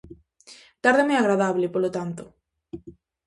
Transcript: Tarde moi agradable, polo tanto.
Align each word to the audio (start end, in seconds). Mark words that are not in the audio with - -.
Tarde 0.83 1.03
moi 1.07 1.17
agradable, 1.19 1.71
polo 1.73 1.89
tanto. 1.97 2.23